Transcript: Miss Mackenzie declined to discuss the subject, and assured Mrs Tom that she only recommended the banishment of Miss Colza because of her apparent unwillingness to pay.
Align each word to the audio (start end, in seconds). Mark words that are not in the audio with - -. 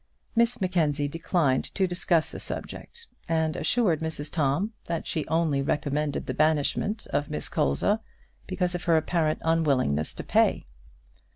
Miss 0.35 0.59
Mackenzie 0.59 1.07
declined 1.07 1.65
to 1.75 1.85
discuss 1.85 2.31
the 2.31 2.39
subject, 2.39 3.05
and 3.29 3.55
assured 3.55 3.99
Mrs 3.99 4.31
Tom 4.31 4.73
that 4.85 5.05
she 5.05 5.27
only 5.27 5.61
recommended 5.61 6.25
the 6.25 6.33
banishment 6.33 7.05
of 7.11 7.29
Miss 7.29 7.47
Colza 7.47 7.99
because 8.47 8.73
of 8.73 8.85
her 8.85 8.97
apparent 8.97 9.37
unwillingness 9.43 10.15
to 10.15 10.23
pay. 10.23 10.63